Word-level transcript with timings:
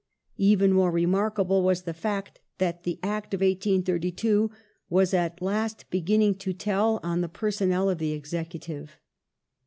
Even 0.39 0.73
more 0.73 0.89
remarkable 0.89 1.61
was 1.61 1.83
the 1.83 1.93
fact 1.93 2.39
that 2.57 2.81
the 2.85 2.97
Act 3.03 3.35
of 3.35 3.41
1832 3.41 4.49
was 4.89 5.13
at 5.13 5.43
last 5.43 5.85
beginning 5.91 6.33
to 6.33 6.53
tell 6.53 6.99
on 7.03 7.21
the 7.21 7.29
personnel 7.29 7.87
of 7.87 7.99
the 7.99 8.19
Execu 8.19 8.59
tive. 8.59 8.97